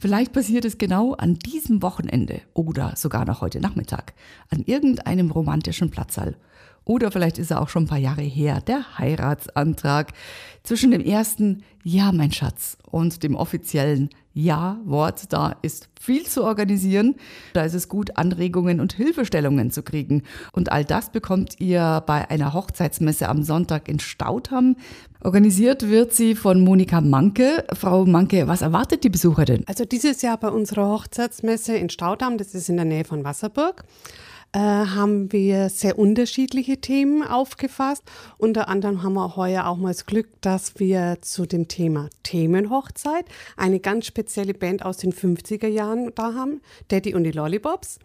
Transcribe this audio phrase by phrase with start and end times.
[0.00, 4.14] Vielleicht passiert es genau an diesem Wochenende oder sogar noch heute Nachmittag
[4.48, 6.36] an irgendeinem romantischen Platzsaal.
[6.84, 10.12] Oder vielleicht ist er auch schon ein paar Jahre her, der Heiratsantrag
[10.62, 15.32] zwischen dem ersten Ja, mein Schatz und dem offiziellen Ja-Wort.
[15.32, 17.16] Da ist viel zu organisieren.
[17.54, 20.22] Da ist es gut, Anregungen und Hilfestellungen zu kriegen.
[20.52, 24.76] Und all das bekommt ihr bei einer Hochzeitsmesse am Sonntag in Stautham.
[25.22, 27.64] Organisiert wird sie von Monika Manke.
[27.72, 29.64] Frau Manke, was erwartet die Besucher denn?
[29.66, 33.84] Also dieses Jahr bei unserer Hochzeitsmesse in Stautham, das ist in der Nähe von Wasserburg,
[34.52, 38.02] äh, haben wir sehr unterschiedliche Themen aufgefasst.
[38.38, 43.26] Unter anderem haben wir heuer auch mal das Glück, dass wir zu dem Thema Themenhochzeit
[43.56, 47.98] eine ganz spezielle Band aus den 50er Jahren da haben, Daddy und die Lollipops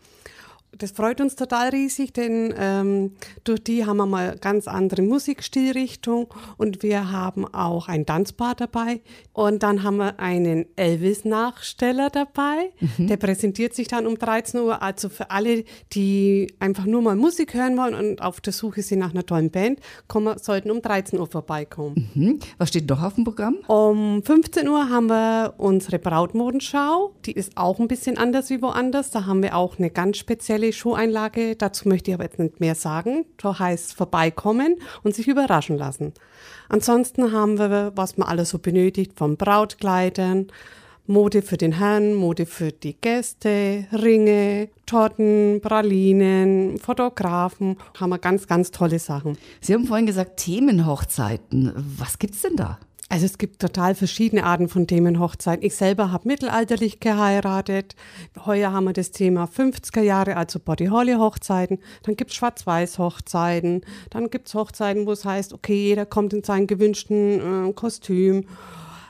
[0.77, 3.11] das freut uns total riesig, denn ähm,
[3.43, 9.01] durch die haben wir mal ganz andere Musikstilrichtung und wir haben auch ein Tanzpaar dabei
[9.33, 13.07] und dann haben wir einen Elvis-Nachsteller dabei, mhm.
[13.07, 14.81] der präsentiert sich dann um 13 Uhr.
[14.81, 18.99] Also für alle, die einfach nur mal Musik hören wollen und auf der Suche sind
[18.99, 22.09] nach einer tollen Band, kommen, sollten um 13 Uhr vorbeikommen.
[22.13, 22.39] Mhm.
[22.57, 23.57] Was steht noch auf dem Programm?
[23.67, 27.15] Um 15 Uhr haben wir unsere Brautmodenschau.
[27.25, 29.11] Die ist auch ein bisschen anders wie woanders.
[29.11, 31.55] Da haben wir auch eine ganz spezielle spezielle Schuheinlage.
[31.55, 33.25] Dazu möchte ich aber jetzt nicht mehr sagen.
[33.37, 36.13] Da heißt vorbeikommen und sich überraschen lassen.
[36.69, 40.47] Ansonsten haben wir, was man alles so benötigt, von Brautkleidern,
[41.05, 47.77] Mode für den Herrn, Mode für die Gäste, Ringe, Torten, Pralinen, Fotografen.
[47.99, 49.37] Haben wir ganz, ganz tolle Sachen.
[49.59, 51.73] Sie haben vorhin gesagt Themenhochzeiten.
[51.97, 52.79] Was gibt's denn da?
[53.13, 55.63] Also es gibt total verschiedene Arten von Themenhochzeiten.
[55.63, 57.95] Ich selber habe mittelalterlich geheiratet.
[58.43, 61.77] Heuer haben wir das Thema 50er Jahre, also Body Holly Hochzeiten.
[62.01, 63.81] Dann gibt es Schwarz-Weiß-Hochzeiten.
[64.09, 68.45] Dann gibt es Hochzeiten, wo es heißt, okay, jeder kommt in seinem gewünschten äh, Kostüm.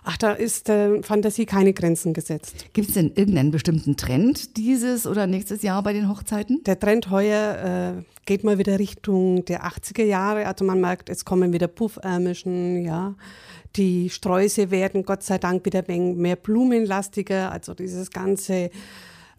[0.03, 2.73] Ach, da ist äh, Fantasie keine Grenzen gesetzt.
[2.73, 6.61] Gibt es denn irgendeinen bestimmten Trend dieses oder nächstes Jahr bei den Hochzeiten?
[6.65, 10.45] Der Trend heuer äh, geht mal wieder Richtung der 80er Jahre.
[10.45, 13.15] Also man merkt, es kommen wieder Puffärmischen, ja.
[13.75, 17.51] Die Sträuße werden Gott sei Dank wieder mehr blumenlastiger.
[17.51, 18.69] Also dieses ganze